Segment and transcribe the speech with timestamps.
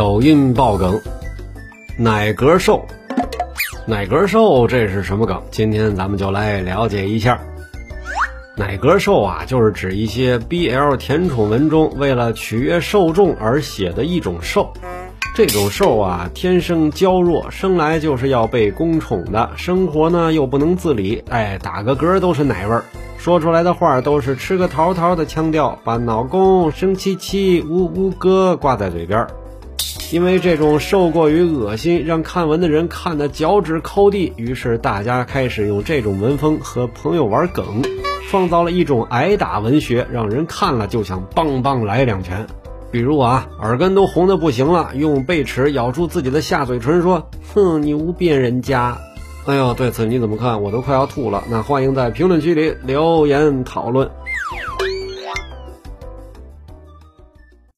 [0.00, 0.98] 抖音爆梗，
[1.98, 2.82] 奶格瘦，
[3.86, 5.42] 奶格瘦这是什么梗？
[5.50, 7.38] 今天咱们就来了解一下。
[8.56, 14.72] 奶格瘦啊，就是指一些 BL 甜宠文中为了取悦受众而写的一种兽。
[15.34, 22.82] 这种兽啊，天生娇弱，生来就是要被公宠的，生活呢又不能自理，哎，打个嗝都是奶味儿，
[23.18, 29.28] 说出来的话都是吃个桃桃的腔调，把老公生气气呜呜哥挂在嘴边儿。
[30.12, 37.82] 因为这种受过于恶心，让看文的人看得脚趾抠地，于是大家开始用这种文风和朋友玩梗。
[38.28, 42.46] 创造了一种挨打文学，让人看了就想棒棒来两拳。
[42.90, 48.98] 比如啊，耳根都红的不行了，用贝齿咬住自己的下嘴唇说：“哼，你无变人家。”
[49.46, 50.60] 哎呦，对此你怎么看？
[50.62, 51.44] 我都快要吐了。
[51.50, 54.08] 那欢迎在评论区里留言讨论。